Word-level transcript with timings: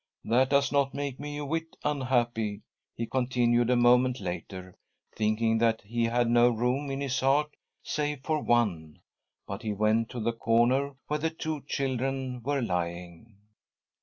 That 0.25 0.49
does 0.49 0.71
not 0.71 0.95
make 0.95 1.19
me 1.19 1.37
a 1.37 1.45
whit 1.45 1.77
unhappy," 1.83 2.63
he 2.95 3.05
continued, 3.05 3.69
a 3.69 3.75
moment 3.75 4.19
later, 4.19 4.75
thinking 5.15 5.59
that 5.59 5.81
he 5.83 6.05
had 6.05 6.27
ho 6.31 6.49
room 6.49 6.89
in 6.89 6.99
his 7.01 7.19
heart 7.19 7.55
save 7.83 8.23
for 8.23 8.41
.one; 8.41 9.01
but 9.45 9.61
he 9.61 9.73
went 9.73 10.09
to 10.09 10.19
the 10.19 10.33
corner 10.33 10.95
where 11.05 11.19
the 11.19 11.29
two, 11.29 11.61
children 11.67 12.41
were 12.41 12.63
lying. 12.63 13.35